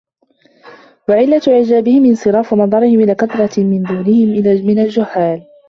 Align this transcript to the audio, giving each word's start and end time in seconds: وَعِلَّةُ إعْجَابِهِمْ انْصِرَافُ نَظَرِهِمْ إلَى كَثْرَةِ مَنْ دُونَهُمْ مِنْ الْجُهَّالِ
وَعِلَّةُ 1.09 1.41
إعْجَابِهِمْ 1.47 2.05
انْصِرَافُ 2.05 2.53
نَظَرِهِمْ 2.53 2.99
إلَى 2.99 3.15
كَثْرَةِ 3.15 3.63
مَنْ 3.63 3.83
دُونَهُمْ 3.83 4.67
مِنْ 4.67 4.79
الْجُهَّالِ 4.79 5.45